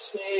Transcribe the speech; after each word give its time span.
سے 0.00 0.32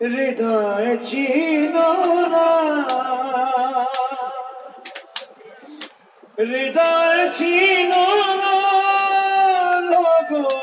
ہردائے 0.00 0.96
چینو 1.06 1.90
ہردائے 6.38 7.28
چینو 7.38 8.04
لوگوں 9.90 10.60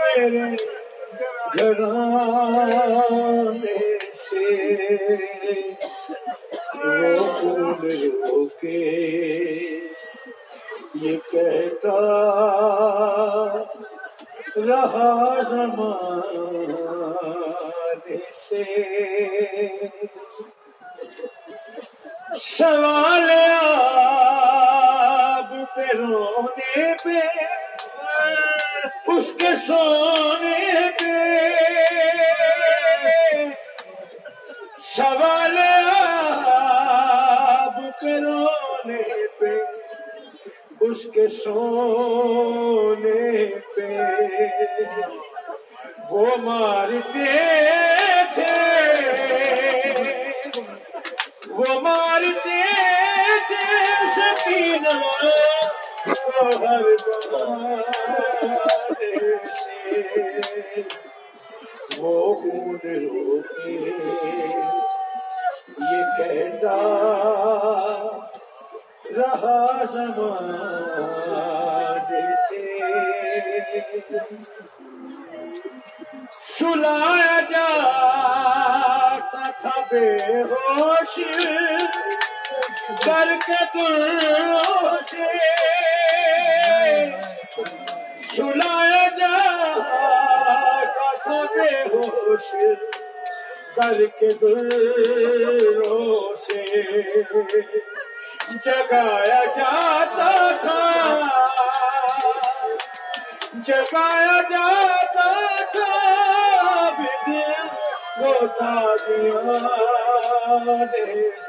میرے 0.00 0.48
گھرانے 1.54 2.74
سے 4.22 4.46
وہ 6.76 7.26
خون 7.32 7.80
روکے 7.82 9.25
یہ 11.06 11.16
کہتا، 11.30 11.96
رہا 14.56 15.10
زمانے 15.48 16.64
سے۔ 18.48 18.64
سوال 22.58 23.30
آب 23.62 25.50
پہ 25.76 25.86
رونے 25.98 26.92
پہ، 27.04 27.20
اس 29.06 29.26
کے 29.38 29.50
سونے 29.66 30.58
پہ۔ 30.98 31.14
سوال 34.96 35.56
آب 35.96 37.76
پہ 38.00 38.12
رونے 38.20 39.02
پہ 39.02 39.15
اس 40.96 41.06
کے 41.14 41.28
سونے 41.28 43.46
پہ۔ 43.76 43.86
وہ 46.10 46.36
مارتے 46.36 47.24
تھے۔ 48.34 48.54
وہ 51.48 51.80
مارتے 51.80 52.62
تھے 53.48 53.64
سکینہ 54.16 54.94
ہر 56.40 56.96
سے 56.96 57.12
وہ 61.98 62.34
خون 62.34 62.76
روکے 62.84 63.70
یہ 65.78 66.02
کہتا 66.18 66.76
رہا 69.16 69.84
زمانے 69.92 71.04
سے 72.40 72.62
سلایا 76.58 77.38
جاتا 77.50 79.44
تھا 79.60 79.76
بے 79.90 80.08
ہوش 80.42 81.14
کر 83.04 83.32
کے 83.46 83.60
دلوں 83.74 84.96
سے 85.10 85.28
سلایا 88.34 89.06
جاتا 89.18 91.08
تھا 91.24 91.42
بے 91.54 91.70
ہوش 91.94 92.54
کر 93.76 94.04
کے 94.18 94.28
دلوں 94.42 96.34
سے 96.34 96.60
جگایا 98.54 99.40
جاتا 99.56 100.30
تھا 100.60 100.80
جگایا 103.64 104.40
جاتا 104.50 105.30
تھا 105.72 105.86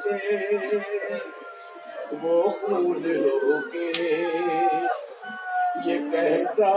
سے 0.01 0.17
وہ 2.21 2.49
خون 2.51 3.03
رو 3.03 3.59
کے 3.71 3.91
یہ 5.85 6.11
کہتا 6.11 6.73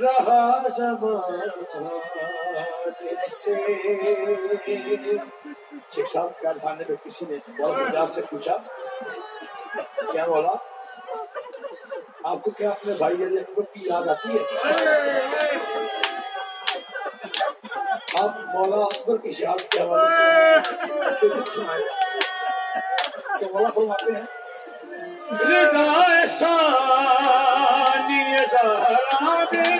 رہا 0.00 0.68
زمانے 0.76 1.54
سے 3.36 3.56
شیخ 5.94 6.12
صاحب 6.12 6.40
کیا 6.40 6.52
تھانے 6.52 6.84
میں 6.88 6.96
کسی 7.04 7.24
نے 7.30 7.36
بہت 7.58 7.76
مزاج 7.78 8.08
سے 8.14 8.20
پوچھا، 8.30 8.56
کیا 10.12 10.24
بولا؟ 10.26 10.54
آپ 12.24 12.42
کو 12.42 12.50
کیا 12.50 12.70
اپنے 12.70 12.92
بھائی 12.98 13.24
علی 13.24 13.38
اکبر 13.38 13.64
کی 13.72 13.80
یاد 13.86 14.08
آتی 14.08 14.28
ہے؟ 14.28 14.42
آپ 18.22 18.30
مولا 18.54 18.80
اکبر 18.84 19.16
کی 19.16 19.30
شہادت 19.32 19.70
کے 19.72 19.78
حوالے 19.80 20.06
سے 21.20 21.28
سنائے 21.54 21.84
تو 23.40 23.46
مولا 23.52 23.70
فرماتے 23.74 24.12
ہیں 24.12 24.26
رضا 25.42 26.26
ثانی 26.38 28.22
زہرا 28.52 29.44
میں 29.52 29.76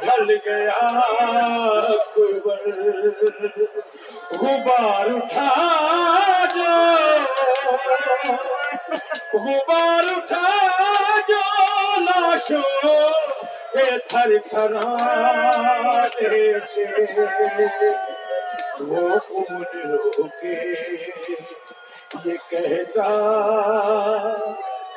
ڈھل 0.00 0.30
گیا 0.46 0.78
اکبر 1.86 2.68
غبار 4.40 5.10
اٹھا 5.10 5.48
جو 6.54 6.74
غبار 9.38 10.04
اٹھا 10.16 10.44
جو 11.28 11.40
لاشوں 12.00 12.62
کے 13.72 13.86
تھر 14.08 14.36
تھرانے 14.44 16.38
سے 16.66 16.84
وہ 18.80 19.18
خون 19.18 19.64
روکے 19.84 20.58
یہ 22.24 22.36
کہتا 22.50 23.08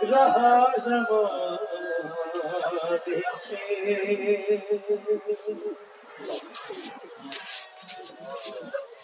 رہا 0.04 0.54
زمانے 0.78 1.93
Thank 2.86 3.08
you. 3.08 3.24